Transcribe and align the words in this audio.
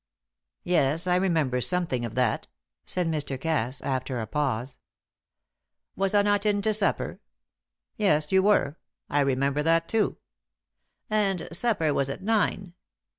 "Yes, 0.63 1.05
I 1.05 1.15
remember 1.15 1.61
something 1.61 2.05
of 2.05 2.15
that," 2.15 2.47
said 2.85 3.05
Mr. 3.07 3.39
Cass, 3.39 3.81
after 3.81 4.19
a 4.19 4.25
pause. 4.25 4.79
"Was 5.95 6.15
I 6.15 6.23
not 6.23 6.43
in 6.43 6.63
to 6.63 6.73
supper?" 6.73 7.19
"Yes, 7.97 8.31
you 8.31 8.41
were; 8.41 8.77
I 9.11 9.19
remember 9.19 9.61
that 9.61 9.87
too." 9.87 10.17
"And 11.07 11.47
supper 11.51 11.93
was 11.93 12.09
at 12.09 12.23
nine?" 12.23 12.73